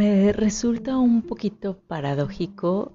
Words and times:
Me 0.00 0.32
resulta 0.32 0.96
un 0.96 1.20
poquito 1.20 1.76
paradójico 1.76 2.92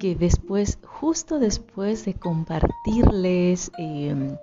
que 0.00 0.16
después, 0.16 0.80
justo 0.84 1.38
después 1.38 2.04
de 2.06 2.14
compartirles 2.14 3.70
em, 3.78 4.36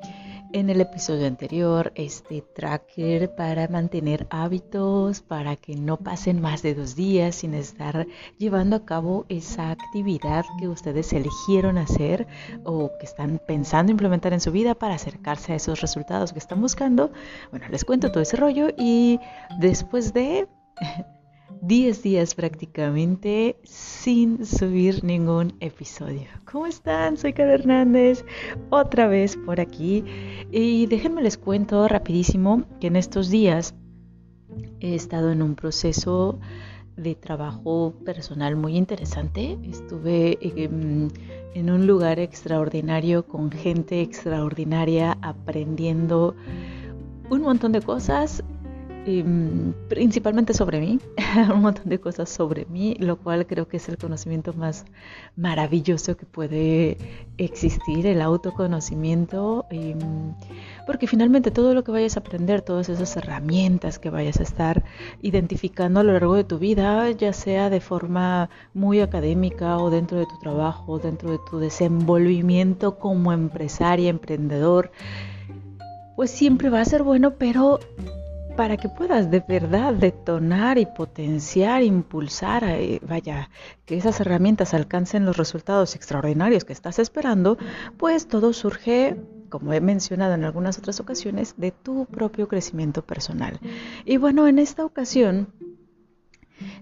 en 0.53 0.69
el 0.69 0.79
episodio 0.79 1.27
anterior 1.27 1.91
este 1.95 2.41
tracker 2.55 3.35
para 3.35 3.67
mantener 3.67 4.25
hábitos, 4.29 5.19
para 5.19 5.57
que 5.57 5.75
no 5.75 5.97
pasen 5.97 6.39
más 6.39 6.61
de 6.61 6.75
dos 6.75 6.95
días 6.95 7.35
sin 7.35 7.53
estar 7.53 8.07
llevando 8.37 8.77
a 8.77 8.85
cabo 8.85 9.25
esa 9.27 9.71
actividad 9.71 10.45
que 10.57 10.69
ustedes 10.69 11.11
eligieron 11.11 11.77
hacer 11.77 12.25
o 12.63 12.89
que 12.97 13.05
están 13.05 13.41
pensando 13.45 13.91
implementar 13.91 14.31
en 14.31 14.39
su 14.39 14.53
vida 14.53 14.75
para 14.75 14.95
acercarse 14.95 15.51
a 15.51 15.57
esos 15.57 15.81
resultados 15.81 16.31
que 16.31 16.39
están 16.39 16.61
buscando. 16.61 17.11
Bueno, 17.51 17.67
les 17.69 17.83
cuento 17.83 18.13
todo 18.13 18.23
ese 18.23 18.37
rollo 18.37 18.69
y 18.77 19.19
después 19.59 20.13
de 20.13 20.47
10 21.61 22.03
días 22.03 22.35
prácticamente 22.35 23.57
sin 23.63 24.45
subir 24.45 25.03
ningún 25.03 25.53
episodio. 25.59 26.27
¿Cómo 26.51 26.67
están? 26.67 27.17
Soy 27.17 27.33
Cara 27.33 27.53
Hernández, 27.53 28.25
otra 28.69 29.07
vez 29.07 29.37
por 29.37 29.59
aquí. 29.59 30.03
Y 30.51 30.85
déjenme 30.87 31.23
les 31.23 31.37
cuento 31.37 31.87
rapidísimo 31.87 32.63
que 32.79 32.87
en 32.87 32.95
estos 32.95 33.29
días 33.29 33.75
he 34.79 34.95
estado 34.95 35.31
en 35.31 35.41
un 35.41 35.55
proceso 35.55 36.39
de 36.97 37.15
trabajo 37.15 37.93
personal 38.05 38.55
muy 38.55 38.77
interesante. 38.77 39.57
Estuve 39.63 40.37
em, 40.41 41.09
en 41.53 41.69
un 41.69 41.87
lugar 41.87 42.19
extraordinario 42.19 43.27
con 43.27 43.51
gente 43.51 44.01
extraordinaria 44.01 45.17
aprendiendo 45.21 46.35
un 47.29 47.41
montón 47.41 47.71
de 47.71 47.81
cosas 47.81 48.43
Em, 49.07 49.73
principalmente 49.87 50.55
sobre 50.55 50.79
mí, 50.79 50.99
un 51.53 51.61
montón 51.61 51.89
de 51.89 51.99
cosas 51.99 52.27
sobre 52.27 52.65
mí, 52.65 52.95
lo 52.99 53.17
cual 53.17 53.45
creo 53.45 53.67
que 53.67 53.77
es 53.77 53.87
el 53.87 53.99
conocimiento 53.99 54.51
más 54.53 54.83
maravilloso 55.35 56.17
que 56.17 56.25
puede 56.25 56.97
existir, 57.37 58.07
el 58.07 58.19
autoconocimiento, 58.19 59.67
em, 59.69 59.99
porque 60.87 61.05
finalmente 61.05 61.51
todo 61.51 61.75
lo 61.75 61.83
que 61.83 61.91
vayas 61.91 62.17
a 62.17 62.21
aprender, 62.21 62.63
todas 62.63 62.89
esas 62.89 63.15
herramientas 63.15 63.99
que 63.99 64.09
vayas 64.09 64.39
a 64.39 64.43
estar 64.43 64.83
identificando 65.21 65.99
a 65.99 66.03
lo 66.03 66.13
largo 66.13 66.33
de 66.33 66.43
tu 66.43 66.57
vida, 66.57 67.11
ya 67.11 67.31
sea 67.31 67.69
de 67.69 67.81
forma 67.81 68.49
muy 68.73 69.01
académica 69.01 69.77
o 69.77 69.91
dentro 69.91 70.17
de 70.17 70.25
tu 70.25 70.39
trabajo, 70.39 70.97
dentro 70.97 71.29
de 71.29 71.39
tu 71.47 71.59
desenvolvimiento 71.59 72.97
como 72.97 73.31
empresaria, 73.31 74.09
emprendedor, 74.09 74.89
pues 76.15 76.31
siempre 76.31 76.71
va 76.71 76.81
a 76.81 76.85
ser 76.85 77.03
bueno, 77.03 77.35
pero 77.35 77.79
para 78.55 78.77
que 78.77 78.89
puedas 78.89 79.29
de 79.29 79.41
verdad 79.41 79.93
detonar 79.93 80.77
y 80.77 80.85
potenciar, 80.85 81.83
impulsar, 81.83 82.63
eh, 82.63 82.99
vaya, 83.05 83.49
que 83.85 83.97
esas 83.97 84.19
herramientas 84.21 84.73
alcancen 84.73 85.25
los 85.25 85.37
resultados 85.37 85.95
extraordinarios 85.95 86.63
que 86.63 86.73
estás 86.73 86.99
esperando, 86.99 87.57
pues 87.97 88.27
todo 88.27 88.53
surge, 88.53 89.17
como 89.49 89.73
he 89.73 89.81
mencionado 89.81 90.33
en 90.33 90.43
algunas 90.43 90.77
otras 90.77 90.99
ocasiones, 90.99 91.55
de 91.57 91.71
tu 91.71 92.05
propio 92.05 92.47
crecimiento 92.47 93.01
personal. 93.01 93.59
Y 94.05 94.17
bueno, 94.17 94.47
en 94.47 94.59
esta 94.59 94.85
ocasión 94.85 95.47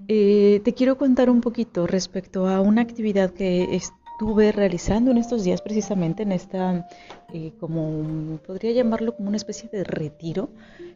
eh, 0.08 0.62
te 0.64 0.74
quiero 0.74 0.98
contar 0.98 1.30
un 1.30 1.42
poquito 1.42 1.88
respecto 1.88 2.48
a 2.48 2.62
una 2.62 2.82
actividad 2.82 3.32
que 3.32 3.76
estuve 3.76 4.52
realizando 4.52 5.10
en 5.10 5.18
estos 5.18 5.44
días 5.44 5.62
precisamente 5.62 6.22
en 6.22 6.32
esta, 6.32 6.88
eh, 7.34 7.52
como 7.60 8.38
podría 8.46 8.72
llamarlo 8.72 9.16
como 9.16 9.30
una 9.30 9.38
especie 9.38 9.70
de 9.70 9.84
retiro 9.84 10.50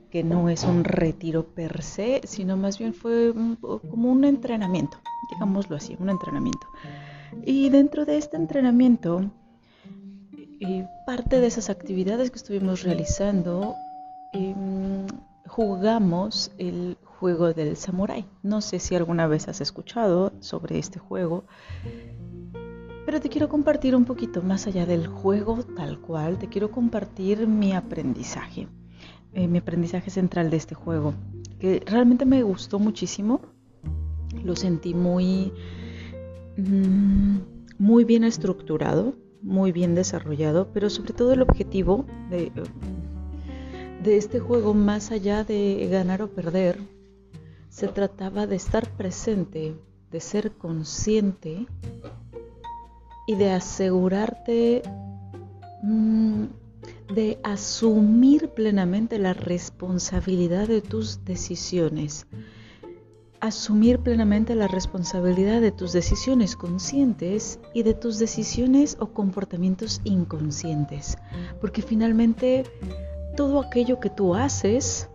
que 0.10 0.24
no 0.24 0.50
es 0.50 0.64
un 0.64 0.84
retiro 0.84 1.46
per 1.46 1.84
se, 1.84 2.22
sino 2.24 2.58
más 2.58 2.78
bien 2.78 2.94
fue 2.94 3.34
como 3.62 4.12
un 4.12 4.24
entrenamiento, 4.24 4.98
digámoslo 5.32 5.76
así, 5.76 5.96
un 6.00 6.10
entrenamiento. 6.10 6.68
Y 7.46 7.70
dentro 7.70 8.06
de 8.06 8.18
este 8.18 8.38
entrenamiento, 8.38 9.32
eh, 10.60 10.88
parte 11.06 11.40
de 11.40 11.48
esas 11.48 11.70
actividades 11.70 12.32
que 12.32 12.38
estuvimos 12.38 12.84
realizando, 12.84 13.76
em, 14.34 15.06
jugamos 15.46 16.52
el 16.58 16.98
juego 17.04 17.54
del 17.54 17.78
samurái. 17.78 18.26
No 18.44 18.62
sé 18.62 18.80
si 18.80 18.96
alguna 18.96 19.28
vez 19.28 19.48
has 19.48 19.62
escuchado 19.62 20.34
sobre 20.40 20.78
este 20.80 21.00
juego, 21.00 21.46
pero 23.06 23.20
te 23.22 23.30
quiero 23.30 23.50
compartir 23.50 23.96
un 23.96 24.06
poquito 24.06 24.42
más 24.42 24.68
allá 24.68 24.86
del 24.86 25.08
juego 25.08 25.64
tal 25.64 26.00
cual, 26.00 26.38
te 26.38 26.48
quiero 26.48 26.72
compartir 26.72 27.48
mi 27.48 27.74
aprendizaje. 27.74 28.68
Eh, 29.38 29.48
mi 29.48 29.60
aprendizaje 29.60 30.10
central 30.10 30.50
de 30.50 30.58
este 30.58 30.74
juego, 30.74 31.14
que 31.60 31.84
realmente 31.86 32.26
me 32.26 32.42
gustó 32.42 32.80
muchísimo. 32.80 33.40
Lo 34.44 34.56
sentí 34.56 34.96
muy, 34.96 35.54
mm, 36.58 37.38
muy 37.78 38.04
bien 38.04 38.24
estructurado, 38.24 39.14
muy 39.44 39.72
bien 39.72 39.94
desarrollado, 39.94 40.74
pero 40.74 40.90
sobre 40.90 41.14
todo 41.14 41.34
el 41.34 41.44
objetivo 41.44 42.04
de, 42.32 42.52
este 44.18 44.40
juego, 44.40 44.74
más 44.74 45.12
allá 45.12 45.44
de 45.44 45.88
ganar 45.92 46.24
o 46.24 46.30
perder, 46.30 46.80
se 47.70 47.88
trataba 47.90 48.48
de 48.48 48.56
estar 48.56 48.90
presente, 48.90 49.76
de 50.10 50.20
ser 50.20 50.54
consciente 50.54 51.68
y 53.28 53.36
de 53.36 53.52
asegurarte 53.52 54.82
mm, 55.84 56.46
de 57.14 57.40
asumir 57.44 58.50
plenamente 58.50 59.20
la 59.20 59.34
responsabilidad 59.34 60.68
de 60.68 60.82
tus 60.82 61.24
decisiones. 61.24 62.28
Asumir 63.40 64.00
plenamente 64.00 64.56
la 64.56 64.68
responsabilidad 64.68 65.62
de 65.62 65.72
tus 65.72 65.94
decisiones 65.94 66.56
conscientes 66.56 67.60
y 67.74 67.84
de 67.84 67.94
tus 67.94 68.20
decisiones 68.20 68.98
o 69.00 69.14
comportamientos 69.14 70.02
inconscientes. 70.04 71.18
Porque 71.62 71.82
finalmente 71.82 72.64
todo 73.36 73.60
aquello 73.60 74.00
que 74.00 74.10
tú 74.10 74.36
haces 74.36 75.10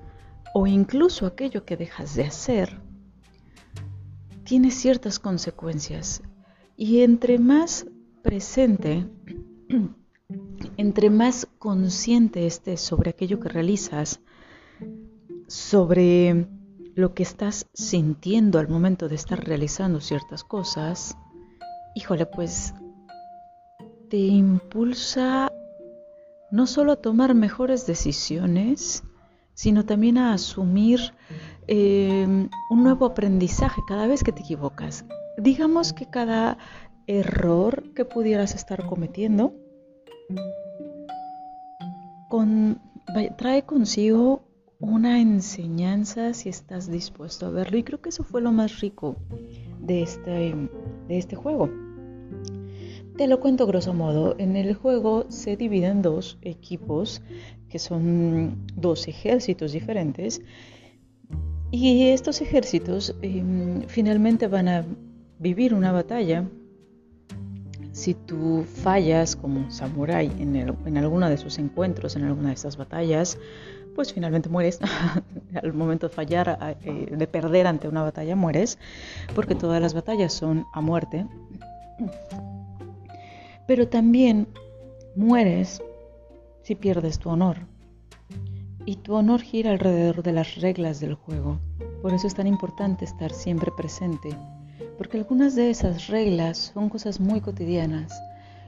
o 0.55 0.67
incluso 0.67 1.27
aquello 1.27 1.65
que 1.65 1.77
dejas 1.77 2.15
de 2.15 2.25
hacer 2.25 2.81
tiene 4.45 4.71
ciertas 4.71 5.19
consecuencias. 5.19 6.23
Y 6.77 7.03
entre 7.03 7.39
más 7.39 7.87
presente 8.23 9.07
entre 10.77 11.11
más 11.11 11.49
consciente 11.59 12.47
estés 12.47 12.81
sobre 12.81 13.11
aquello 13.11 13.41
que 13.41 13.49
realizas, 13.49 14.21
sobre 15.47 16.47
lo 16.95 17.15
que 17.15 17.23
estás 17.23 17.67
sintiendo 17.73 18.59
al 18.59 18.69
momento 18.69 19.09
de 19.09 19.15
estar 19.15 19.45
realizando 19.45 20.01
ciertas 20.01 20.45
cosas, 20.45 21.17
híjole, 21.95 22.27
pues 22.27 22.75
te 24.09 24.19
impulsa 24.19 25.51
no 26.51 26.67
solo 26.67 26.93
a 26.93 26.97
tomar 26.97 27.35
mejores 27.35 27.87
decisiones, 27.87 29.05
sino 29.55 29.85
también 29.85 30.19
a 30.19 30.35
asumir 30.35 31.01
eh, 31.67 32.27
un 32.71 32.83
nuevo 32.83 33.07
aprendizaje 33.07 33.81
cada 33.87 34.07
vez 34.07 34.23
que 34.23 34.33
te 34.33 34.41
equivocas. 34.41 35.05
Digamos 35.39 35.93
que 35.93 36.11
cada 36.11 36.59
error 37.07 37.93
que 37.95 38.05
pudieras 38.05 38.55
estar 38.55 38.87
cometiendo 38.87 39.55
trae 43.37 43.63
consigo 43.65 44.45
una 44.81 45.21
enseñanza 45.21 46.35
si 46.35 46.49
estás 46.49 46.91
dispuesto 46.91 47.47
a 47.47 47.51
verlo. 47.51 47.79
Y 47.79 47.83
creo 47.83 48.01
que 48.01 48.09
eso 48.09 48.25
fue 48.25 48.41
lo 48.41 48.53
más 48.53 48.81
rico 48.81 49.17
de 49.81 50.03
este, 50.03 50.55
de 51.09 51.19
este 51.19 51.37
juego. 51.37 51.71
Te 53.17 53.27
lo 53.27 53.41
cuento 53.41 53.67
grosso 53.67 53.95
modo. 53.95 54.35
En 54.39 54.57
el 54.57 54.75
juego 54.75 55.27
se 55.29 55.57
dividen 55.57 56.03
dos 56.03 56.39
equipos, 56.43 57.23
que 57.69 57.79
son 57.79 58.67
dos 58.75 59.07
ejércitos 59.07 59.73
diferentes. 59.73 60.43
Y 61.71 62.09
estos 62.09 62.41
ejércitos 62.41 63.15
em, 63.23 63.83
finalmente 63.87 64.47
van 64.47 64.69
a 64.69 64.85
vivir 65.39 65.75
una 65.75 65.93
batalla 65.93 66.49
si 68.03 68.15
tú 68.15 68.65
fallas 68.83 69.37
como 69.37 69.71
samurái 69.71 70.27
en, 70.41 70.57
en 70.57 70.97
alguno 70.97 71.29
de 71.29 71.37
sus 71.37 71.59
encuentros, 71.59 72.17
en 72.17 72.25
alguna 72.25 72.49
de 72.49 72.55
estas 72.55 72.77
batallas, 72.77 73.39
pues 73.95 74.13
finalmente 74.13 74.49
mueres. 74.49 74.81
Al 75.63 75.73
momento 75.73 76.09
de 76.09 76.13
fallar, 76.13 76.77
eh, 76.83 77.15
de 77.17 77.27
perder 77.29 77.69
ante 77.69 77.87
una 77.87 78.03
batalla, 78.03 78.35
mueres, 78.35 78.77
porque 79.37 79.55
todas 79.55 79.81
las 79.81 79.95
batallas 79.95 80.33
son 80.33 80.67
a 80.73 80.81
muerte. 80.81 81.27
Pero 83.69 83.87
también 83.87 84.49
mueres 85.15 85.81
si 86.65 86.75
pierdes 86.75 87.21
tu 87.21 87.31
honor. 87.31 87.59
Y 88.85 88.97
tu 88.97 89.15
honor 89.15 89.43
gira 89.43 89.71
alrededor 89.71 90.25
de 90.25 90.33
las 90.33 90.57
reglas 90.57 90.99
del 90.99 91.15
juego. 91.15 91.61
Por 92.03 92.13
eso 92.15 92.27
es 92.27 92.35
tan 92.35 92.49
importante 92.49 93.05
estar 93.05 93.31
siempre 93.31 93.71
presente 93.77 94.37
porque 95.03 95.19
algunas 95.19 95.57
de 95.57 95.69
esas 95.69 96.07
reglas 96.07 96.71
son 96.73 96.89
cosas 96.89 97.19
muy 97.19 97.41
cotidianas 97.41 98.23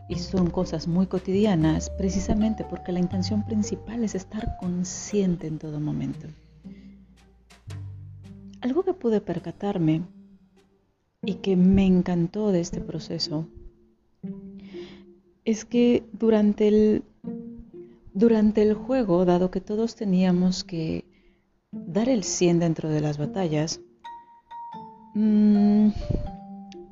y 0.08 0.16
son 0.16 0.50
cosas 0.50 0.88
muy 0.88 1.06
cotidianas 1.06 1.90
precisamente 1.90 2.64
porque 2.64 2.90
la 2.90 2.98
intención 2.98 3.46
principal 3.46 4.02
es 4.02 4.16
estar 4.16 4.56
consciente 4.58 5.46
en 5.46 5.60
todo 5.60 5.78
momento. 5.78 6.26
algo 8.60 8.82
que 8.82 8.94
pude 8.94 9.20
percatarme 9.20 10.02
y 11.22 11.34
que 11.34 11.54
me 11.54 11.86
encantó 11.86 12.50
de 12.50 12.62
este 12.62 12.80
proceso 12.80 13.46
es 15.44 15.64
que 15.64 16.02
durante 16.14 16.66
el, 16.66 17.04
durante 18.12 18.62
el 18.62 18.74
juego, 18.74 19.24
dado 19.24 19.52
que 19.52 19.60
todos 19.60 19.94
teníamos 19.94 20.64
que 20.64 21.04
dar 21.70 22.08
el 22.08 22.24
100 22.24 22.58
dentro 22.58 22.88
de 22.88 23.00
las 23.00 23.18
batallas, 23.18 23.80
mm, 25.14 25.90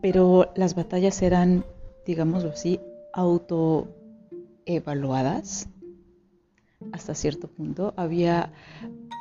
pero 0.02 0.52
las 0.56 0.74
batallas 0.74 1.22
eran, 1.22 1.64
digámoslo 2.04 2.50
así, 2.50 2.78
autoevaluadas 3.14 5.68
hasta 6.90 7.14
cierto 7.14 7.46
punto. 7.48 7.94
Había 7.96 8.52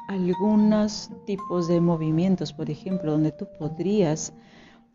algunos 0.07 1.11
tipos 1.27 1.67
de 1.67 1.79
movimientos, 1.79 2.51
por 2.51 2.71
ejemplo, 2.71 3.11
donde 3.11 3.31
tú 3.31 3.47
podrías 3.59 4.33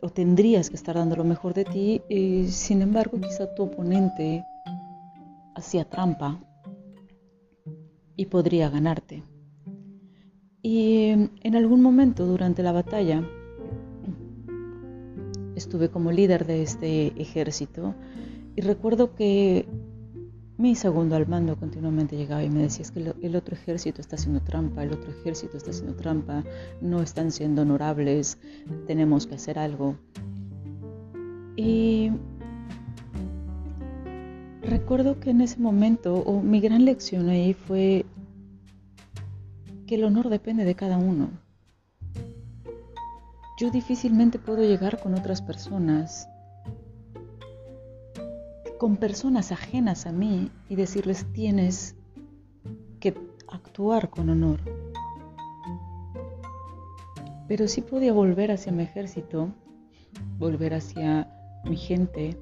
o 0.00 0.11
tendrías 0.11 0.69
que 0.69 0.77
estar 0.77 0.97
dando 0.97 1.17
lo 1.17 1.25
mejor 1.25 1.55
de 1.55 1.65
ti, 1.65 2.03
y 2.09 2.49
sin 2.49 2.83
embargo 2.83 3.19
quizá 3.21 3.55
tu 3.55 3.62
oponente 3.62 4.44
hacía 5.55 5.88
trampa 5.88 6.41
y 8.17 8.27
podría 8.27 8.69
ganarte. 8.69 9.23
Y 10.62 11.31
en 11.43 11.55
algún 11.55 11.81
momento 11.81 12.27
durante 12.27 12.65
la 12.65 12.73
batalla 12.73 13.23
estuve 15.56 15.88
como 15.88 16.12
líder 16.12 16.47
de 16.47 16.62
este 16.62 17.20
ejército 17.20 17.94
y 18.55 18.61
recuerdo 18.61 19.14
que 19.14 19.67
mi 20.58 20.75
segundo 20.75 21.17
al 21.17 21.26
mando 21.26 21.56
continuamente 21.56 22.17
llegaba 22.17 22.43
y 22.43 22.49
me 22.49 22.62
decía, 22.62 22.82
es 22.82 22.91
que 22.91 23.12
el 23.20 23.37
otro 23.37 23.55
ejército 23.55 24.00
está 24.00 24.17
haciendo 24.17 24.41
trampa, 24.41 24.85
el 24.85 24.93
otro 24.93 25.11
ejército 25.11 25.58
está 25.58 25.70
haciendo 25.70 25.94
trampa, 25.94 26.44
no 26.81 27.03
están 27.03 27.31
siendo 27.31 27.62
honorables, 27.62 28.38
tenemos 28.87 29.26
que 29.26 29.35
hacer 29.35 29.58
algo. 29.58 29.97
Y 31.56 32.11
recuerdo 34.62 35.20
que 35.20 35.31
en 35.31 35.43
ese 35.43 35.61
momento, 35.61 36.14
o 36.14 36.41
mi 36.41 36.61
gran 36.61 36.87
lección 36.87 37.29
ahí 37.29 37.52
fue 37.52 38.06
que 39.87 39.97
el 39.97 40.05
honor 40.05 40.31
depende 40.31 40.64
de 40.64 40.75
cada 40.75 40.97
uno. 40.97 41.29
Yo 43.58 43.70
difícilmente 43.70 44.38
puedo 44.38 44.62
llegar 44.62 45.00
con 45.00 45.14
otras 45.14 45.41
personas 45.41 46.29
con 48.79 48.97
personas 48.97 49.53
ajenas 49.53 50.06
a 50.06 50.12
mí 50.12 50.50
y 50.69 50.76
decirles 50.76 51.26
tienes 51.32 51.97
que 53.00 53.14
actuar 53.49 54.11
con 54.11 54.29
honor. 54.29 54.61
Pero 57.49 57.69
sí 57.69 57.81
podía 57.81 58.12
volver 58.12 58.50
hacia 58.50 58.73
mi 58.73 58.82
ejército, 58.82 59.50
volver 60.38 60.75
hacia 60.75 61.29
mi 61.64 61.76
gente, 61.76 62.37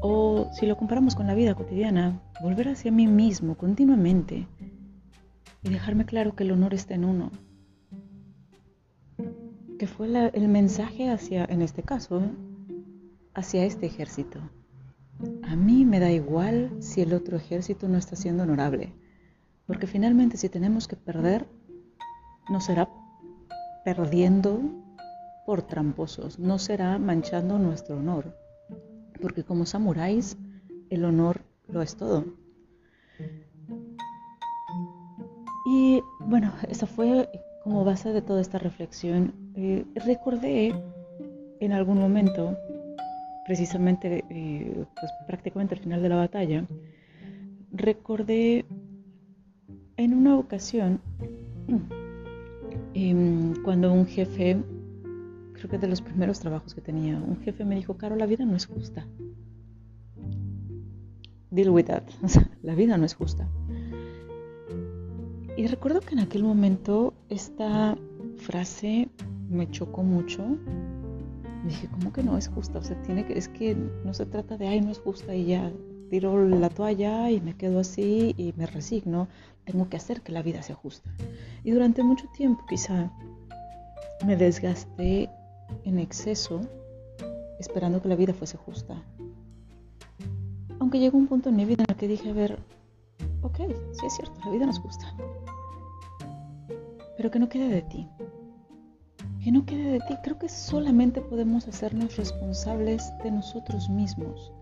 o 0.00 0.48
si 0.52 0.66
lo 0.66 0.76
comparamos 0.76 1.14
con 1.14 1.26
la 1.26 1.34
vida 1.34 1.54
cotidiana, 1.54 2.20
volver 2.40 2.68
hacia 2.68 2.92
mí 2.92 3.06
mismo 3.06 3.56
continuamente 3.56 4.46
y 5.62 5.70
dejarme 5.70 6.04
claro 6.04 6.36
que 6.36 6.44
el 6.44 6.52
honor 6.52 6.74
está 6.74 6.94
en 6.94 7.04
uno. 7.04 7.30
Que 9.78 9.86
fue 9.86 10.08
el 10.34 10.48
mensaje 10.48 11.08
hacia, 11.08 11.44
en 11.44 11.62
este 11.62 11.82
caso, 11.82 12.22
hacia 13.34 13.64
este 13.64 13.86
ejército. 13.86 14.40
A 15.42 15.56
mí 15.56 15.84
me 15.84 16.00
da 16.00 16.10
igual 16.10 16.70
si 16.80 17.00
el 17.00 17.12
otro 17.14 17.36
ejército 17.36 17.88
no 17.88 17.96
está 17.96 18.16
siendo 18.16 18.42
honorable, 18.42 18.92
porque 19.66 19.86
finalmente 19.86 20.36
si 20.36 20.48
tenemos 20.48 20.88
que 20.88 20.96
perder, 20.96 21.46
no 22.50 22.60
será 22.60 22.88
perdiendo 23.84 24.60
por 25.46 25.62
tramposos, 25.62 26.38
no 26.38 26.58
será 26.58 26.98
manchando 26.98 27.58
nuestro 27.58 27.98
honor, 27.98 28.36
porque 29.20 29.44
como 29.44 29.64
samuráis 29.64 30.36
el 30.90 31.04
honor 31.04 31.42
lo 31.68 31.82
es 31.82 31.96
todo. 31.96 32.24
Y 35.66 36.02
bueno, 36.20 36.52
esa 36.68 36.86
fue 36.86 37.28
como 37.62 37.84
base 37.84 38.12
de 38.12 38.22
toda 38.22 38.40
esta 38.40 38.58
reflexión. 38.58 39.47
Eh, 39.60 39.84
recordé 40.06 40.72
en 41.58 41.72
algún 41.72 41.98
momento 41.98 42.56
precisamente 43.44 44.24
eh, 44.30 44.84
pues 44.94 45.10
prácticamente 45.26 45.74
al 45.74 45.80
final 45.80 46.00
de 46.00 46.08
la 46.08 46.14
batalla, 46.14 46.64
recordé 47.72 48.66
en 49.96 50.14
una 50.14 50.38
ocasión 50.38 51.00
em, 52.94 53.60
cuando 53.64 53.92
un 53.92 54.06
jefe, 54.06 54.62
creo 55.54 55.68
que 55.68 55.78
de 55.78 55.88
los 55.88 56.02
primeros 56.02 56.38
trabajos 56.38 56.72
que 56.72 56.80
tenía, 56.80 57.16
un 57.16 57.40
jefe 57.40 57.64
me 57.64 57.74
dijo, 57.74 57.96
Caro, 57.96 58.14
la 58.14 58.26
vida 58.26 58.44
no 58.44 58.54
es 58.54 58.66
justa. 58.66 59.08
Deal 61.50 61.70
with 61.70 61.86
that. 61.86 62.04
la 62.62 62.76
vida 62.76 62.96
no 62.96 63.04
es 63.04 63.14
justa. 63.14 63.48
Y 65.56 65.66
recuerdo 65.66 66.00
que 66.00 66.14
en 66.14 66.20
aquel 66.20 66.44
momento 66.44 67.12
esta 67.28 67.98
frase 68.36 69.07
me 69.48 69.70
chocó 69.70 70.02
mucho 70.02 70.44
dije, 71.64 71.88
¿cómo 71.88 72.12
que 72.12 72.22
no 72.22 72.36
es 72.36 72.48
justa? 72.48 72.78
O 72.78 72.82
sea, 72.82 73.00
tiene 73.02 73.24
que, 73.26 73.36
es 73.36 73.48
que 73.48 73.74
no 73.74 74.14
se 74.14 74.26
trata 74.26 74.56
de, 74.56 74.68
ay, 74.68 74.80
no 74.80 74.90
es 74.90 74.98
justa 74.98 75.34
y 75.34 75.46
ya 75.46 75.72
tiro 76.10 76.46
la 76.48 76.70
toalla 76.70 77.30
y 77.30 77.40
me 77.40 77.56
quedo 77.56 77.80
así 77.80 78.34
y 78.36 78.54
me 78.56 78.66
resigno. 78.66 79.28
Tengo 79.64 79.88
que 79.88 79.96
hacer 79.96 80.22
que 80.22 80.32
la 80.32 80.42
vida 80.42 80.62
sea 80.62 80.76
justa. 80.76 81.10
Y 81.62 81.72
durante 81.72 82.02
mucho 82.02 82.26
tiempo 82.36 82.64
quizá 82.68 83.10
me 84.24 84.36
desgasté 84.36 85.30
en 85.84 85.98
exceso 85.98 86.60
esperando 87.60 88.00
que 88.00 88.08
la 88.08 88.16
vida 88.16 88.32
fuese 88.32 88.56
justa. 88.56 89.02
Aunque 90.78 91.00
llegó 91.00 91.18
un 91.18 91.26
punto 91.26 91.50
en 91.50 91.56
mi 91.56 91.64
vida 91.64 91.84
en 91.86 91.92
el 91.92 91.96
que 91.96 92.08
dije, 92.08 92.30
a 92.30 92.32
ver, 92.32 92.58
ok, 93.42 93.56
sí 93.92 94.06
es 94.06 94.14
cierto, 94.14 94.40
la 94.44 94.50
vida 94.50 94.64
no 94.64 94.70
es 94.70 94.78
justa. 94.78 95.14
Pero 97.16 97.30
que 97.30 97.38
no 97.38 97.48
quede 97.48 97.68
de 97.68 97.82
ti 97.82 98.08
que 99.42 99.52
no 99.52 99.64
quede 99.64 99.92
de 99.92 100.00
ti. 100.00 100.14
Creo 100.22 100.38
que 100.38 100.48
solamente 100.48 101.20
podemos 101.20 101.68
hacernos 101.68 102.16
responsables 102.16 103.12
de 103.22 103.30
nosotros 103.30 103.88
mismos. 103.88 104.52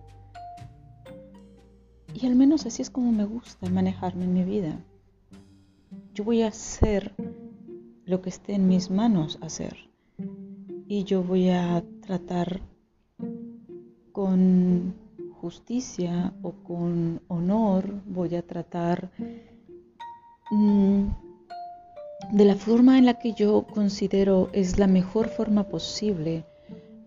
Y 2.14 2.26
al 2.26 2.34
menos 2.34 2.64
así 2.67 2.82
es 2.82 2.90
como 2.90 3.12
me 3.12 3.25
gusta 3.25 3.69
manejarme 3.69 4.25
en 4.25 4.32
mi 4.32 4.44
vida. 4.44 4.78
Yo 6.15 6.24
voy 6.24 6.43
a 6.43 6.48
hacer 6.48 7.15
lo 8.06 8.22
que 8.22 8.31
esté 8.31 8.55
en 8.55 8.69
mis 8.69 8.91
manos 8.91 9.39
hacer. 9.43 9.77
Y 10.89 11.05
yo 11.05 11.22
voy 11.22 11.51
a 11.51 11.84
tratar 12.01 12.60
con 14.12 14.94
justicia 15.41 16.32
o 16.43 16.53
con 16.53 17.20
honor, 17.29 18.03
voy 18.06 18.34
a 18.34 18.46
tratar 18.46 19.10
mm, 20.51 21.06
de 22.32 22.44
la 22.44 22.56
forma 22.56 22.99
en 22.99 23.06
la 23.06 23.15
que 23.15 23.32
yo 23.32 23.67
considero 23.67 24.49
es 24.53 24.79
la 24.79 24.87
mejor 24.87 25.29
forma 25.29 25.65
posible 25.65 26.44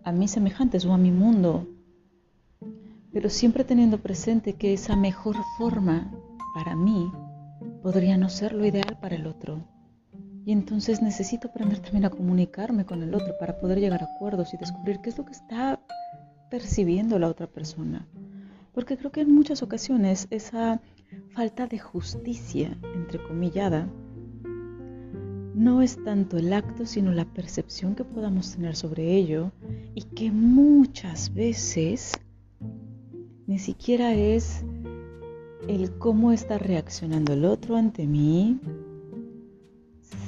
a 0.03 0.11
mis 0.11 0.31
semejantes 0.31 0.85
o 0.85 0.93
a 0.93 0.97
mi 0.97 1.11
mundo, 1.11 1.67
pero 3.11 3.29
siempre 3.29 3.63
teniendo 3.63 3.97
presente 3.97 4.53
que 4.53 4.73
esa 4.73 4.95
mejor 4.95 5.35
forma 5.57 6.11
para 6.53 6.75
mí 6.75 7.11
podría 7.81 8.17
no 8.17 8.29
ser 8.29 8.53
lo 8.53 8.65
ideal 8.65 8.97
para 9.01 9.15
el 9.15 9.27
otro. 9.27 9.59
Y 10.45 10.51
entonces 10.51 11.01
necesito 11.01 11.49
aprender 11.49 11.79
también 11.79 12.05
a 12.05 12.09
comunicarme 12.09 12.85
con 12.85 13.03
el 13.03 13.13
otro 13.13 13.37
para 13.37 13.59
poder 13.59 13.79
llegar 13.79 14.01
a 14.01 14.09
acuerdos 14.15 14.53
y 14.53 14.57
descubrir 14.57 14.99
qué 14.99 15.09
es 15.09 15.17
lo 15.17 15.25
que 15.25 15.33
está 15.33 15.79
percibiendo 16.49 17.19
la 17.19 17.27
otra 17.27 17.47
persona. 17.47 18.07
Porque 18.73 18.97
creo 18.97 19.11
que 19.11 19.21
en 19.21 19.33
muchas 19.33 19.61
ocasiones 19.61 20.27
esa 20.29 20.79
falta 21.31 21.67
de 21.67 21.79
justicia, 21.79 22.77
entre 22.95 23.21
comillada, 23.21 23.87
no 25.59 25.81
es 25.81 26.01
tanto 26.05 26.37
el 26.37 26.53
acto, 26.53 26.85
sino 26.85 27.11
la 27.11 27.25
percepción 27.25 27.93
que 27.93 28.05
podamos 28.05 28.55
tener 28.55 28.77
sobre 28.77 29.13
ello 29.13 29.51
y 29.93 30.03
que 30.03 30.31
muchas 30.31 31.33
veces 31.33 32.13
ni 33.45 33.59
siquiera 33.59 34.13
es 34.13 34.63
el 35.67 35.91
cómo 35.97 36.31
está 36.31 36.59
reaccionando 36.59 37.33
el 37.33 37.43
otro 37.43 37.75
ante 37.75 38.07
mí, 38.07 38.57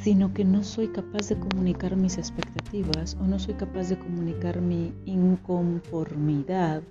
sino 0.04 0.34
que 0.34 0.44
no 0.44 0.66
soy 0.66 0.90
capaz 0.90 1.30
de 1.30 1.40
comunicar 1.40 1.96
mis 1.96 2.18
expectativas 2.18 3.16
o 3.16 3.24
no 3.26 3.40
soy 3.40 3.54
capaz 3.54 3.88
de 3.88 3.98
comunicar 3.98 4.60
mi 4.60 4.94
inconformidad 5.06 6.84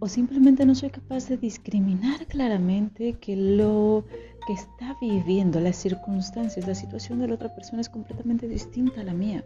o 0.00 0.08
simplemente 0.08 0.64
no 0.64 0.74
soy 0.74 0.90
capaz 0.90 1.28
de 1.28 1.36
discriminar 1.36 2.26
claramente 2.26 3.14
que 3.14 3.36
lo 3.36 4.04
que 4.48 4.54
está 4.54 4.96
viviendo, 4.98 5.60
las 5.60 5.76
circunstancias, 5.76 6.66
la 6.66 6.74
situación 6.74 7.18
de 7.18 7.28
la 7.28 7.34
otra 7.34 7.54
persona 7.54 7.82
es 7.82 7.90
completamente 7.90 8.48
distinta 8.48 9.02
a 9.02 9.04
la 9.04 9.12
mía. 9.12 9.44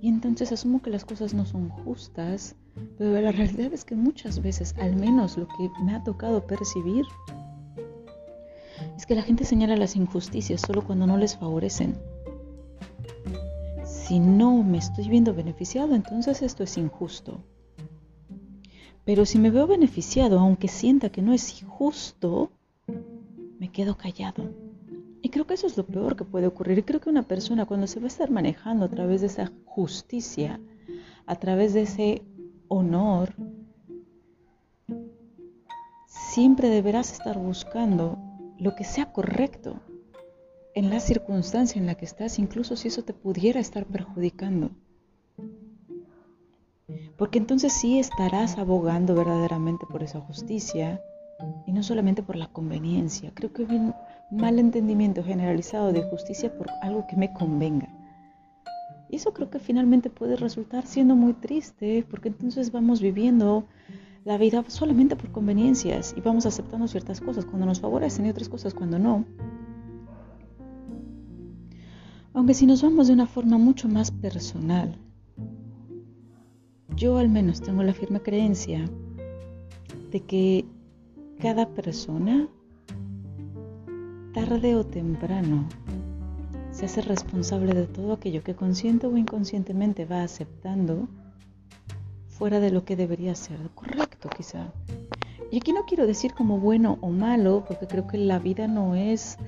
Y 0.00 0.08
entonces 0.08 0.50
asumo 0.50 0.82
que 0.82 0.90
las 0.90 1.04
cosas 1.04 1.32
no 1.32 1.46
son 1.46 1.68
justas, 1.68 2.56
pero 2.98 3.20
la 3.20 3.30
realidad 3.30 3.72
es 3.72 3.84
que 3.84 3.94
muchas 3.94 4.42
veces, 4.42 4.74
al 4.78 4.96
menos 4.96 5.36
lo 5.36 5.46
que 5.46 5.70
me 5.84 5.94
ha 5.94 6.02
tocado 6.02 6.44
percibir, 6.44 7.04
es 8.96 9.06
que 9.06 9.14
la 9.14 9.22
gente 9.22 9.44
señala 9.44 9.76
las 9.76 9.94
injusticias 9.94 10.62
solo 10.62 10.82
cuando 10.84 11.06
no 11.06 11.16
les 11.16 11.36
favorecen. 11.36 11.96
si 13.84 14.18
no 14.18 14.64
me 14.64 14.78
estoy 14.78 15.08
viendo 15.08 15.32
beneficiado, 15.34 15.94
entonces 15.94 16.42
esto 16.42 16.64
es 16.64 16.76
injusto. 16.76 17.44
Pero 19.04 19.24
si 19.24 19.38
me 19.38 19.50
veo 19.50 19.68
beneficiado, 19.68 20.40
aunque 20.40 20.66
sienta 20.66 21.10
que 21.10 21.22
no 21.22 21.32
es 21.32 21.62
injusto, 21.62 22.50
me 23.64 23.70
quedo 23.70 23.96
callado. 23.96 24.52
Y 25.22 25.30
creo 25.30 25.46
que 25.46 25.54
eso 25.54 25.66
es 25.66 25.78
lo 25.78 25.86
peor 25.86 26.16
que 26.16 26.24
puede 26.26 26.46
ocurrir. 26.46 26.84
Creo 26.84 27.00
que 27.00 27.08
una 27.08 27.22
persona 27.22 27.64
cuando 27.64 27.86
se 27.86 27.98
va 27.98 28.04
a 28.04 28.08
estar 28.08 28.30
manejando 28.30 28.84
a 28.84 28.90
través 28.90 29.22
de 29.22 29.28
esa 29.28 29.50
justicia, 29.64 30.60
a 31.24 31.36
través 31.36 31.72
de 31.72 31.80
ese 31.80 32.22
honor, 32.68 33.34
siempre 36.06 36.68
deberás 36.68 37.10
estar 37.12 37.38
buscando 37.38 38.18
lo 38.58 38.74
que 38.74 38.84
sea 38.84 39.12
correcto 39.12 39.80
en 40.74 40.90
la 40.90 41.00
circunstancia 41.00 41.80
en 41.80 41.86
la 41.86 41.94
que 41.94 42.04
estás, 42.04 42.38
incluso 42.38 42.76
si 42.76 42.88
eso 42.88 43.02
te 43.02 43.14
pudiera 43.14 43.60
estar 43.60 43.86
perjudicando. 43.86 44.72
Porque 47.16 47.38
entonces 47.38 47.72
sí 47.72 47.98
estarás 47.98 48.58
abogando 48.58 49.14
verdaderamente 49.14 49.86
por 49.86 50.02
esa 50.02 50.20
justicia 50.20 51.00
y 51.66 51.72
no 51.72 51.82
solamente 51.82 52.22
por 52.22 52.36
la 52.36 52.48
conveniencia. 52.48 53.30
Creo 53.34 53.52
que 53.52 53.66
hay 53.66 53.76
un 53.76 53.94
mal 54.30 54.58
entendimiento 54.58 55.22
generalizado 55.22 55.92
de 55.92 56.02
justicia 56.02 56.56
por 56.56 56.68
algo 56.82 57.06
que 57.06 57.16
me 57.16 57.32
convenga. 57.32 57.88
Y 59.08 59.16
eso 59.16 59.32
creo 59.32 59.50
que 59.50 59.58
finalmente 59.58 60.10
puede 60.10 60.36
resultar 60.36 60.86
siendo 60.86 61.14
muy 61.14 61.34
triste 61.34 62.04
porque 62.10 62.28
entonces 62.28 62.72
vamos 62.72 63.00
viviendo 63.00 63.64
la 64.24 64.38
vida 64.38 64.64
solamente 64.68 65.16
por 65.16 65.30
conveniencias 65.30 66.14
y 66.16 66.20
vamos 66.20 66.46
aceptando 66.46 66.88
ciertas 66.88 67.20
cosas 67.20 67.44
cuando 67.44 67.66
nos 67.66 67.80
favorecen 67.80 68.26
y 68.26 68.30
otras 68.30 68.48
cosas 68.48 68.74
cuando 68.74 68.98
no. 68.98 69.24
Aunque 72.32 72.54
si 72.54 72.66
nos 72.66 72.82
vamos 72.82 73.06
de 73.06 73.12
una 73.12 73.26
forma 73.26 73.58
mucho 73.58 73.88
más 73.88 74.10
personal, 74.10 74.96
yo 76.96 77.18
al 77.18 77.28
menos 77.28 77.60
tengo 77.60 77.82
la 77.82 77.92
firme 77.92 78.20
creencia 78.20 78.84
de 80.10 80.20
que 80.20 80.64
cada 81.40 81.68
persona, 81.68 82.48
tarde 84.32 84.76
o 84.76 84.84
temprano, 84.84 85.68
se 86.70 86.86
hace 86.86 87.02
responsable 87.02 87.72
de 87.72 87.86
todo 87.86 88.12
aquello 88.12 88.42
que 88.42 88.54
consciente 88.54 89.06
o 89.06 89.16
inconscientemente 89.16 90.04
va 90.04 90.22
aceptando 90.22 91.08
fuera 92.26 92.58
de 92.58 92.70
lo 92.70 92.84
que 92.84 92.96
debería 92.96 93.34
ser 93.34 93.58
correcto 93.74 94.28
quizá. 94.28 94.72
Y 95.50 95.58
aquí 95.58 95.72
no 95.72 95.84
quiero 95.84 96.06
decir 96.06 96.34
como 96.34 96.58
bueno 96.58 96.98
o 97.00 97.10
malo, 97.10 97.64
porque 97.66 97.86
creo 97.86 98.08
que 98.08 98.18
la 98.18 98.40
vida 98.40 98.66
no 98.66 98.96
es 98.96 99.38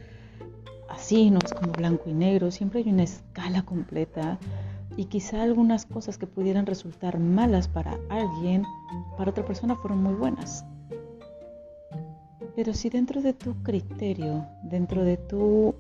así, 0.89 1.31
no 1.31 1.41
es 1.45 1.53
como 1.53 1.73
blanco 1.73 2.05
y 2.09 2.15
negro, 2.15 2.51
siempre 2.53 2.81
hay 2.81 2.91
una 2.91 3.03
escala 3.03 3.63
completa 3.63 4.39
y 4.97 5.07
quizá 5.07 5.43
algunas 5.43 5.85
cosas 5.85 6.17
que 6.17 6.27
pudieran 6.27 6.65
resultar 6.65 7.19
malas 7.19 7.67
para 7.67 7.99
alguien, 8.09 8.63
para 9.19 9.31
otra 9.31 9.45
persona 9.45 9.75
fueron 9.75 10.03
muy 10.03 10.15
buenas. 10.15 10.65
Pero 12.57 12.73
si 12.73 12.89
dentro 12.89 13.21
de 13.21 13.35
tu 13.35 13.55
criterio, 13.63 14.47
dentro 14.63 15.05
de 15.05 15.19
tu 15.19 15.75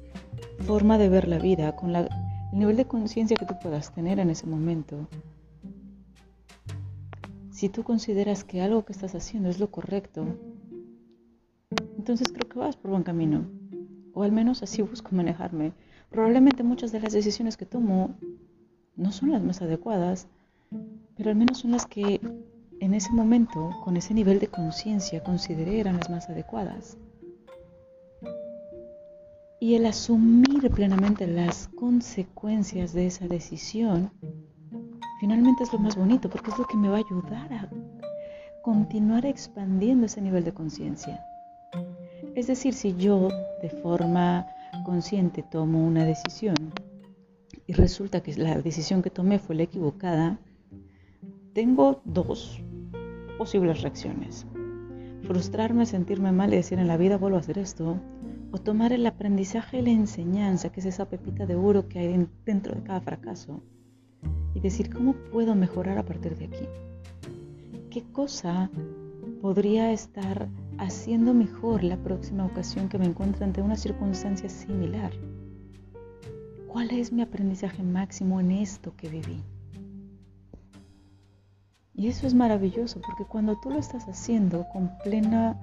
forma 0.67 0.99
de 0.99 1.09
ver 1.09 1.27
la 1.27 1.39
vida, 1.39 1.75
con 1.75 1.97
el 1.97 2.11
nivel 2.53 2.77
de 2.77 2.85
conciencia 2.85 3.37
que 3.37 3.47
tú 3.47 3.55
puedas 3.61 3.95
tener 3.95 4.19
en 4.19 4.29
ese 4.29 4.47
momento, 4.47 5.09
si 7.51 7.71
tú 7.71 7.83
consideras 7.83 8.45
que 8.45 8.61
algo 8.61 8.85
que 8.85 8.93
estás 8.93 9.15
haciendo 9.15 9.49
es 9.49 9.59
lo 9.59 9.71
correcto, 9.71 10.27
entonces 11.97 12.29
creo 12.29 12.47
que 12.47 12.59
vas 12.59 12.77
por 12.77 12.91
buen 12.91 13.03
camino. 13.03 13.47
O 14.13 14.23
al 14.23 14.33
menos 14.33 14.63
así 14.63 14.83
busco 14.83 15.09
manejarme. 15.13 15.73
Probablemente 16.11 16.63
muchas 16.63 16.93
de 16.93 17.01
las 17.01 17.15
decisiones 17.15 17.57
que 17.57 17.65
tomo 17.65 18.15
no 18.97 19.13
son 19.13 19.33
las 19.33 19.43
más 19.43 19.63
adecuadas, 19.63 20.29
pero 21.17 21.31
al 21.31 21.37
menos 21.37 21.59
son 21.59 21.71
las 21.71 21.87
que 21.87 22.21
en 22.81 22.95
ese 22.95 23.13
momento, 23.13 23.71
con 23.85 23.97
ese 23.97 24.15
nivel 24.15 24.39
de 24.39 24.49
conciencia, 24.49 25.23
consideré 25.23 25.81
eran 25.81 25.97
las 25.97 26.11
más 26.11 26.29
adecuadas. 26.29 26.97
Y 29.59 29.75
el 29.75 29.87
asumir 29.87 30.71
plenamente 30.71 31.27
las 31.27 31.69
consecuencias 31.69 32.93
de 32.93 33.07
esa 33.07 33.27
decisión 33.27 34.11
finalmente 35.21 35.65
es 35.65 35.73
lo 35.73 35.79
más 35.79 35.97
bonito 35.97 36.29
porque 36.29 36.51
es 36.51 36.59
lo 36.59 36.67
que 36.67 36.77
me 36.77 36.89
va 36.89 36.97
a 36.97 37.01
ayudar 37.01 37.53
a 37.53 37.71
continuar 38.63 39.25
expandiendo 39.25 40.07
ese 40.07 40.21
nivel 40.21 40.45
de 40.45 40.53
conciencia. 40.53 41.25
Es 42.35 42.49
decir, 42.49 42.75
si 42.75 42.95
yo 42.97 43.29
de 43.63 43.71
forma 43.71 44.47
consciente 44.85 45.43
tomo 45.43 45.87
una 45.87 46.05
decisión 46.05 46.57
y 47.67 47.73
resulta 47.73 48.23
que 48.23 48.35
la 48.35 48.61
decisión 48.61 49.03
que 49.03 49.11
tomé 49.11 49.39
fue 49.39 49.55
la 49.55 49.63
equivocada, 49.63 50.39
tengo 51.57 52.03
dos 52.05 52.61
posibles 53.39 53.81
reacciones. 53.81 54.47
Frustrarme, 55.23 55.87
sentirme 55.87 56.31
mal 56.31 56.53
y 56.53 56.57
decir 56.57 56.79
en 56.79 56.87
la 56.87 56.99
vida 56.99 57.17
vuelvo 57.17 57.39
a 57.39 57.41
hacer 57.41 57.57
esto, 57.57 57.99
o 58.53 58.59
tomar 58.59 58.93
el 58.93 59.07
aprendizaje 59.07 59.79
y 59.79 59.83
la 59.83 59.89
enseñanza, 59.89 60.71
que 60.71 60.81
es 60.81 60.87
esa 60.87 61.09
pepita 61.09 61.47
de 61.47 61.55
oro 61.55 61.89
que 61.89 61.99
hay 61.99 62.29
dentro 62.45 62.75
de 62.75 62.83
cada 62.83 63.01
fracaso, 63.01 63.63
y 64.53 64.61
decir, 64.61 64.93
¿cómo 64.93 65.15
puedo 65.33 65.55
mejorar 65.55 65.97
a 65.97 66.05
partir 66.05 66.37
de 66.37 66.45
aquí? 66.45 66.69
¿Qué 67.89 68.03
cosa 68.13 68.71
podría 69.41 69.93
estar 69.93 70.49
haciendo 70.77 71.33
mejor 71.33 71.85
la 71.85 71.97
próxima 71.97 72.45
ocasión 72.45 72.91
que 72.91 72.99
me 72.99 73.07
encuentre 73.07 73.47
ante 73.47 73.63
una 73.63 73.77
circunstancia 73.79 74.51
similar? 74.51 75.11
¿Cuál 76.69 76.91
es 76.91 77.15
mi 77.15 77.23
aprendizaje 77.23 77.83
máximo 77.83 78.41
en 78.41 78.51
esto 78.51 78.93
que 78.95 79.09
viví? 79.09 79.43
Y 81.97 82.09
eso 82.09 82.27
es 82.27 82.35
maravilloso 82.35 83.01
porque 83.01 83.25
cuando 83.25 83.57
tú 83.57 83.71
lo 83.71 83.79
estás 83.79 84.07
haciendo 84.07 84.67
con 84.73 84.91
plena, 85.03 85.57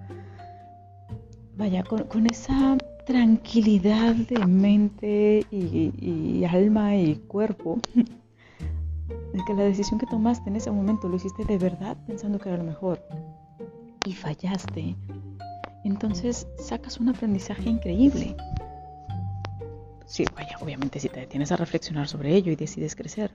vaya, 1.56 1.84
con, 1.84 2.28
esa 2.28 2.76
tranquilidad 3.06 4.16
de 4.16 4.46
mente 4.46 5.46
y 5.52 6.44
alma 6.46 6.96
y 6.96 7.16
cuerpo, 7.28 7.80
de 9.34 9.44
que 9.46 9.54
la 9.54 9.64
decisión 9.64 10.00
que 10.00 10.08
tomaste 10.08 10.50
en 10.50 10.56
ese 10.56 10.72
momento 10.72 11.08
lo 11.08 11.18
hiciste 11.18 11.44
de 11.46 11.58
verdad 11.58 11.98
pensando 12.08 12.40
que 12.40 12.50
era 12.50 12.58
lo 12.58 12.64
mejor 12.64 13.00
y 14.06 14.14
fallaste, 14.14 14.96
entonces 15.84 16.48
sacas 16.58 17.00
un 17.00 17.10
aprendizaje 17.10 17.70
increíble. 17.70 18.36
Sí, 20.06 20.26
vaya, 20.36 20.58
obviamente 20.62 21.00
si 21.00 21.10
te 21.10 21.22
detienes 21.22 21.52
a 21.52 21.58
reflexionar 21.58 22.08
sobre 22.08 22.36
ello 22.36 22.52
y 22.52 22.56
decides 22.56 22.96
crecer. 22.96 23.32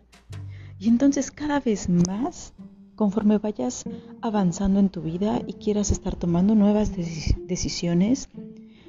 Y 0.79 0.89
entonces 0.89 1.31
cada 1.31 1.59
vez 1.59 1.89
más, 1.89 2.53
conforme 2.99 3.39
vayas 3.39 3.85
avanzando 4.21 4.79
en 4.81 4.91
tu 4.91 5.01
vida 5.01 5.41
y 5.47 5.55
quieras 5.55 5.91
estar 5.91 6.17
tomando 6.17 6.55
nuevas 6.55 6.93
decisiones, 6.95 8.29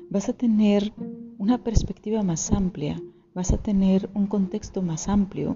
vas 0.09 0.27
a 0.27 0.33
tener 0.33 0.91
una 1.37 1.59
perspectiva 1.59 2.23
más 2.23 2.51
amplia, 2.51 3.01
vas 3.33 3.53
a 3.53 3.57
tener 3.57 4.09
un 4.13 4.27
contexto 4.27 4.81
más 4.81 5.07
amplio 5.07 5.55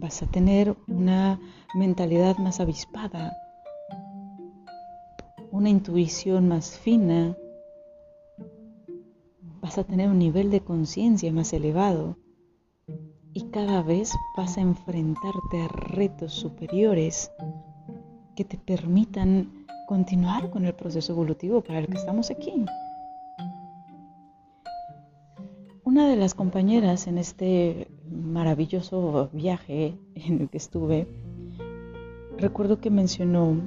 vas 0.00 0.22
a 0.22 0.26
tener 0.26 0.76
una 0.88 1.38
mentalidad 1.74 2.38
más 2.38 2.58
avispada, 2.58 3.36
una 5.50 5.68
intuición 5.68 6.48
más 6.48 6.78
fina, 6.78 7.36
vas 9.60 9.76
a 9.76 9.84
tener 9.84 10.08
un 10.08 10.18
nivel 10.18 10.50
de 10.50 10.62
conciencia 10.62 11.30
más 11.32 11.52
elevado 11.52 12.16
y 13.34 13.50
cada 13.50 13.82
vez 13.82 14.14
vas 14.36 14.56
a 14.56 14.62
enfrentarte 14.62 15.62
a 15.62 15.68
retos 15.68 16.32
superiores 16.32 17.30
que 18.40 18.44
te 18.46 18.56
permitan 18.56 19.66
continuar 19.86 20.48
con 20.48 20.64
el 20.64 20.72
proceso 20.72 21.12
evolutivo 21.12 21.60
para 21.60 21.78
el 21.78 21.88
que 21.88 21.98
estamos 21.98 22.30
aquí. 22.30 22.64
Una 25.84 26.08
de 26.08 26.16
las 26.16 26.32
compañeras 26.32 27.06
en 27.06 27.18
este 27.18 27.88
maravilloso 28.10 29.28
viaje 29.34 29.94
en 30.14 30.40
el 30.40 30.48
que 30.48 30.56
estuve, 30.56 31.06
recuerdo 32.38 32.80
que 32.80 32.88
mencionó 32.88 33.60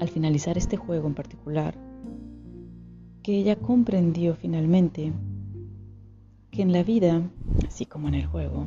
al 0.00 0.08
finalizar 0.10 0.58
este 0.58 0.76
juego 0.76 1.08
en 1.08 1.14
particular 1.14 1.78
que 3.22 3.38
ella 3.38 3.56
comprendió 3.56 4.34
finalmente 4.34 5.14
que 6.50 6.60
en 6.60 6.72
la 6.72 6.82
vida, 6.82 7.22
así 7.66 7.86
como 7.86 8.08
en 8.08 8.16
el 8.16 8.26
juego, 8.26 8.66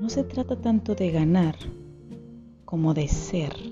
no 0.00 0.10
se 0.10 0.22
trata 0.22 0.60
tanto 0.60 0.94
de 0.94 1.10
ganar 1.10 1.56
como 2.66 2.92
de 2.92 3.08
ser. 3.08 3.71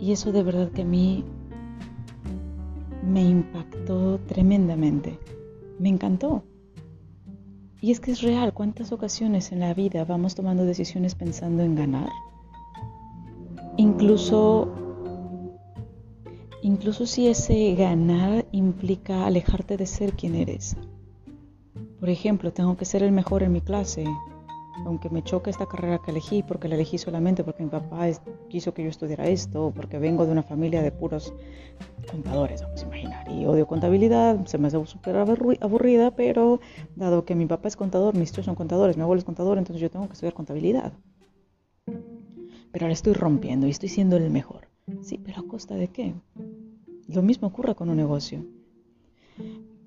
Y 0.00 0.12
eso 0.12 0.32
de 0.32 0.42
verdad 0.42 0.70
que 0.70 0.82
a 0.82 0.84
mí 0.84 1.24
me 3.02 3.22
impactó 3.22 4.18
tremendamente 4.26 5.18
me 5.78 5.88
encantó. 5.88 6.42
Y 7.80 7.92
es 7.92 8.00
que 8.00 8.10
es 8.10 8.22
real, 8.22 8.52
¿cuántas 8.52 8.90
ocasiones 8.90 9.52
en 9.52 9.60
la 9.60 9.72
vida 9.72 10.04
vamos 10.04 10.34
tomando 10.34 10.64
decisiones 10.64 11.14
pensando 11.14 11.62
en 11.62 11.76
ganar? 11.76 12.08
Incluso, 13.76 14.68
incluso 16.62 17.06
si 17.06 17.28
ese 17.28 17.74
ganar 17.76 18.46
implica 18.50 19.26
alejarte 19.26 19.76
de 19.76 19.86
ser 19.86 20.14
quien 20.14 20.34
eres. 20.34 20.76
Por 22.00 22.10
ejemplo, 22.10 22.52
tengo 22.52 22.76
que 22.76 22.84
ser 22.84 23.04
el 23.04 23.12
mejor 23.12 23.44
en 23.44 23.52
mi 23.52 23.60
clase 23.60 24.04
aunque 24.84 25.10
me 25.10 25.22
choque 25.22 25.50
esta 25.50 25.66
carrera 25.66 26.00
que 26.04 26.10
elegí, 26.10 26.42
porque 26.42 26.68
la 26.68 26.74
elegí 26.74 26.98
solamente 26.98 27.44
porque 27.44 27.62
mi 27.62 27.70
papá 27.70 28.08
quiso 28.48 28.74
que 28.74 28.82
yo 28.82 28.90
estudiara 28.90 29.28
esto, 29.28 29.72
porque 29.74 29.98
vengo 29.98 30.26
de 30.26 30.32
una 30.32 30.42
familia 30.42 30.82
de 30.82 30.92
puros 30.92 31.32
contadores, 32.10 32.62
vamos 32.62 32.82
a 32.82 32.86
imaginar, 32.86 33.30
y 33.30 33.44
odio 33.46 33.66
contabilidad, 33.66 34.44
se 34.46 34.58
me 34.58 34.68
hace 34.68 34.84
súper 34.86 35.16
aburrida, 35.16 36.10
pero 36.12 36.60
dado 36.96 37.24
que 37.24 37.34
mi 37.34 37.46
papá 37.46 37.68
es 37.68 37.76
contador, 37.76 38.14
mis 38.14 38.32
tíos 38.32 38.46
son 38.46 38.54
contadores, 38.54 38.96
mi 38.96 39.02
abuelo 39.02 39.18
es 39.18 39.24
contador, 39.24 39.58
entonces 39.58 39.80
yo 39.80 39.90
tengo 39.90 40.06
que 40.06 40.14
estudiar 40.14 40.34
contabilidad. 40.34 40.92
Pero 41.84 42.84
ahora 42.84 42.92
estoy 42.92 43.14
rompiendo 43.14 43.66
y 43.66 43.70
estoy 43.70 43.88
siendo 43.88 44.16
el 44.16 44.30
mejor. 44.30 44.68
Sí, 45.02 45.18
pero 45.22 45.40
¿a 45.40 45.46
costa 45.46 45.74
de 45.74 45.88
qué? 45.88 46.14
Lo 47.08 47.22
mismo 47.22 47.48
ocurre 47.48 47.74
con 47.74 47.88
un 47.88 47.96
negocio. 47.96 48.44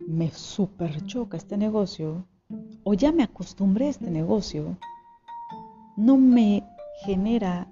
Me 0.07 0.31
super 0.31 1.05
choca 1.05 1.37
este 1.37 1.57
negocio 1.57 2.25
o 2.83 2.93
ya 2.93 3.11
me 3.11 3.23
acostumbré 3.23 3.87
a 3.87 3.89
este 3.89 4.09
negocio, 4.09 4.77
no 5.97 6.17
me 6.17 6.63
genera 7.03 7.67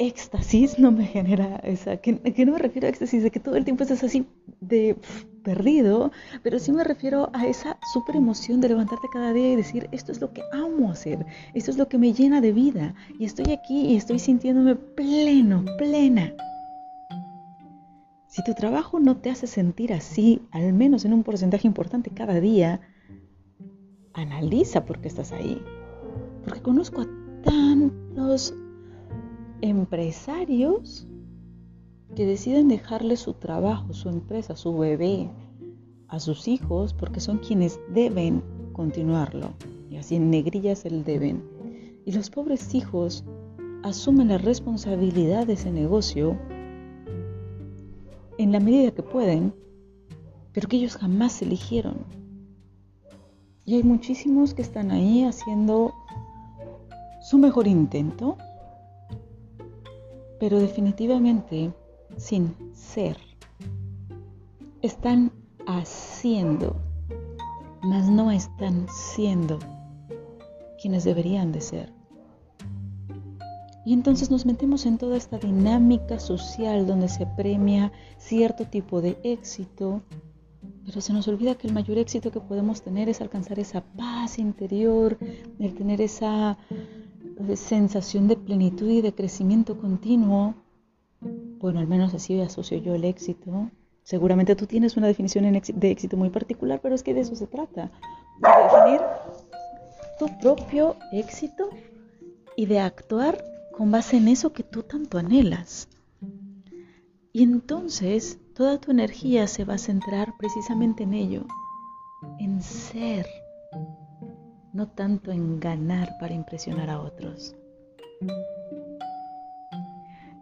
éxtasis, 0.00 0.78
no 0.78 0.90
me 0.90 1.04
genera 1.04 1.56
esa, 1.56 1.98
que, 1.98 2.12
no 2.46 2.52
me 2.52 2.58
refiero 2.58 2.86
a 2.86 2.90
éxtasis 2.90 3.22
de 3.22 3.30
que 3.30 3.38
todo 3.38 3.56
el 3.56 3.64
tiempo 3.64 3.82
estás 3.82 4.02
así 4.02 4.26
de 4.60 4.96
perdido, 5.44 6.10
pero 6.42 6.58
sí 6.58 6.72
me 6.72 6.84
refiero 6.84 7.30
a 7.34 7.46
esa 7.46 7.78
super 7.92 8.16
emoción 8.16 8.62
de 8.62 8.70
levantarte 8.70 9.08
cada 9.12 9.32
día 9.32 9.52
y 9.52 9.56
decir, 9.56 9.88
esto 9.92 10.10
es 10.10 10.20
lo 10.20 10.32
que 10.32 10.42
amo 10.52 10.90
hacer, 10.90 11.26
esto 11.52 11.70
es 11.70 11.76
lo 11.76 11.88
que 11.88 11.98
me 11.98 12.14
llena 12.14 12.40
de 12.40 12.52
vida 12.52 12.94
y 13.18 13.26
estoy 13.26 13.52
aquí 13.52 13.88
y 13.88 13.96
estoy 13.96 14.18
sintiéndome 14.18 14.74
pleno, 14.74 15.64
plena. 15.76 16.32
Si 18.26 18.42
tu 18.44 18.54
trabajo 18.54 19.00
no 19.00 19.18
te 19.18 19.28
hace 19.28 19.46
sentir 19.46 19.92
así, 19.92 20.40
al 20.50 20.72
menos 20.72 21.04
en 21.04 21.12
un 21.12 21.24
porcentaje 21.24 21.66
importante 21.66 22.10
cada 22.10 22.40
día, 22.40 22.80
analiza 24.22 24.84
por 24.84 25.00
qué 25.00 25.08
estás 25.08 25.32
ahí. 25.32 25.62
Porque 26.44 26.60
conozco 26.62 27.02
a 27.02 27.08
tantos 27.44 28.54
empresarios 29.60 31.06
que 32.14 32.26
deciden 32.26 32.68
dejarle 32.68 33.16
su 33.16 33.34
trabajo, 33.34 33.92
su 33.92 34.08
empresa, 34.08 34.56
su 34.56 34.76
bebé 34.76 35.30
a 36.08 36.18
sus 36.18 36.48
hijos 36.48 36.92
porque 36.92 37.20
son 37.20 37.38
quienes 37.38 37.78
deben 37.92 38.42
continuarlo. 38.72 39.52
Y 39.90 39.96
así 39.96 40.16
en 40.16 40.30
negrillas 40.30 40.84
el 40.84 41.04
deben. 41.04 41.42
Y 42.04 42.12
los 42.12 42.30
pobres 42.30 42.74
hijos 42.74 43.24
asumen 43.82 44.28
la 44.28 44.38
responsabilidad 44.38 45.46
de 45.46 45.54
ese 45.54 45.70
negocio 45.70 46.36
en 48.38 48.52
la 48.52 48.60
medida 48.60 48.90
que 48.90 49.02
pueden, 49.02 49.54
pero 50.52 50.68
que 50.68 50.76
ellos 50.76 50.96
jamás 50.96 51.40
eligieron. 51.42 52.19
Y 53.70 53.76
hay 53.76 53.84
muchísimos 53.84 54.52
que 54.52 54.62
están 54.62 54.90
ahí 54.90 55.22
haciendo 55.22 55.94
su 57.20 57.38
mejor 57.38 57.68
intento, 57.68 58.36
pero 60.40 60.58
definitivamente 60.58 61.72
sin 62.16 62.52
ser. 62.74 63.16
Están 64.82 65.30
haciendo, 65.68 66.74
mas 67.80 68.08
no 68.08 68.32
están 68.32 68.88
siendo 68.88 69.60
quienes 70.82 71.04
deberían 71.04 71.52
de 71.52 71.60
ser. 71.60 71.92
Y 73.86 73.92
entonces 73.92 74.32
nos 74.32 74.46
metemos 74.46 74.84
en 74.84 74.98
toda 74.98 75.16
esta 75.16 75.38
dinámica 75.38 76.18
social 76.18 76.88
donde 76.88 77.08
se 77.08 77.24
premia 77.24 77.92
cierto 78.18 78.64
tipo 78.64 79.00
de 79.00 79.16
éxito 79.22 80.02
pero 80.90 81.00
se 81.00 81.12
nos 81.12 81.28
olvida 81.28 81.54
que 81.54 81.68
el 81.68 81.72
mayor 81.72 81.98
éxito 81.98 82.32
que 82.32 82.40
podemos 82.40 82.82
tener 82.82 83.08
es 83.08 83.20
alcanzar 83.20 83.60
esa 83.60 83.80
paz 83.80 84.40
interior, 84.40 85.16
el 85.60 85.72
tener 85.74 86.00
esa 86.00 86.58
eh, 86.68 87.56
sensación 87.56 88.26
de 88.26 88.36
plenitud 88.36 88.90
y 88.90 89.00
de 89.00 89.14
crecimiento 89.14 89.78
continuo. 89.78 90.56
Bueno, 91.20 91.78
al 91.78 91.86
menos 91.86 92.12
así 92.12 92.40
asocio 92.40 92.78
yo 92.78 92.96
el 92.96 93.04
éxito. 93.04 93.70
Seguramente 94.02 94.56
tú 94.56 94.66
tienes 94.66 94.96
una 94.96 95.06
definición 95.06 95.44
de 95.44 95.90
éxito 95.92 96.16
muy 96.16 96.30
particular, 96.30 96.80
pero 96.82 96.96
es 96.96 97.04
que 97.04 97.14
de 97.14 97.20
eso 97.20 97.36
se 97.36 97.46
trata. 97.46 97.92
De 98.40 98.48
definir 98.64 99.00
tu 100.18 100.26
propio 100.40 100.96
éxito 101.12 101.70
y 102.56 102.66
de 102.66 102.80
actuar 102.80 103.44
con 103.76 103.92
base 103.92 104.16
en 104.16 104.26
eso 104.26 104.52
que 104.52 104.64
tú 104.64 104.82
tanto 104.82 105.18
anhelas. 105.18 105.88
Y 107.32 107.44
entonces 107.44 108.40
toda 108.60 108.76
tu 108.78 108.90
energía 108.90 109.46
se 109.46 109.64
va 109.64 109.76
a 109.76 109.78
centrar 109.78 110.36
precisamente 110.36 111.04
en 111.04 111.14
ello, 111.14 111.46
en 112.38 112.60
ser, 112.60 113.26
no 114.74 114.86
tanto 114.86 115.32
en 115.32 115.58
ganar 115.58 116.18
para 116.20 116.34
impresionar 116.34 116.90
a 116.90 117.00
otros. 117.00 117.56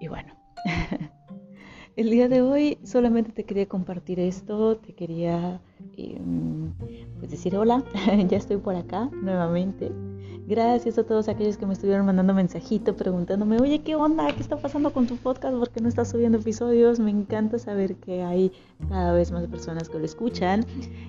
Y 0.01 0.09
bueno, 0.09 0.35
el 1.97 2.11
día 2.11 2.29
de 2.29 2.43
hoy 2.43 2.79
solamente 2.83 3.31
te 3.31 3.45
quería 3.45 3.67
compartir 3.67 4.19
esto, 4.19 4.79
te 4.79 4.97
quería 4.97 5.61
em, 5.97 6.73
pues 7.21 7.31
decir 7.31 7.57
hola, 7.57 7.85
ya 8.29 8.37
estoy 8.37 8.57
por 8.57 8.75
acá 8.75 9.09
nuevamente. 9.13 9.93
Gracias 10.49 10.97
a 10.97 11.05
todos 11.05 11.29
aquellos 11.29 11.59
que 11.59 11.67
me 11.67 11.75
estuvieron 11.75 12.07
mandando 12.07 12.33
mensajito 12.33 12.97
preguntándome, 12.97 13.59
oye, 13.61 13.81
¿qué 13.81 13.97
onda? 13.97 14.33
¿Qué 14.33 14.41
está 14.41 14.57
pasando 14.57 14.95
con 14.95 15.07
tu 15.07 15.19
podcast? 15.19 15.55
¿Por 15.55 15.69
qué 15.69 15.83
no 15.83 15.91
estás 15.91 16.09
subiendo 16.09 16.39
episodios? 16.39 16.99
Me 16.99 17.11
encanta 17.11 17.59
saber 17.59 17.97
que 17.97 18.23
hay 18.23 18.51
cada 18.89 19.13
vez 19.13 19.31
más 19.31 19.47
personas 19.47 19.91
que 19.91 19.99
lo 19.99 20.07
escuchan. 20.07 20.65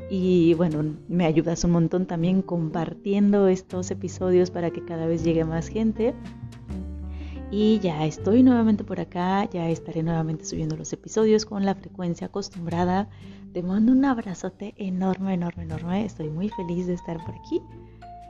Y 0.09 0.55
bueno, 0.55 0.93
me 1.07 1.23
ayudas 1.23 1.63
un 1.63 1.71
montón 1.71 2.05
también 2.05 2.41
compartiendo 2.41 3.47
estos 3.47 3.89
episodios 3.91 4.51
para 4.51 4.71
que 4.71 4.83
cada 4.83 5.05
vez 5.05 5.23
llegue 5.23 5.45
más 5.45 5.69
gente. 5.69 6.13
Y 7.49 7.79
ya 7.79 8.05
estoy 8.05 8.43
nuevamente 8.43 8.83
por 8.83 8.99
acá, 8.99 9.49
ya 9.49 9.69
estaré 9.69 10.03
nuevamente 10.03 10.43
subiendo 10.43 10.75
los 10.75 10.91
episodios 10.91 11.45
con 11.45 11.65
la 11.65 11.75
frecuencia 11.75 12.27
acostumbrada. 12.27 13.07
Te 13.53 13.63
mando 13.63 13.93
un 13.93 14.03
abrazote 14.03 14.73
enorme, 14.75 15.35
enorme, 15.35 15.63
enorme. 15.63 16.03
Estoy 16.03 16.29
muy 16.29 16.49
feliz 16.49 16.87
de 16.87 16.95
estar 16.95 17.23
por 17.23 17.35
aquí 17.35 17.61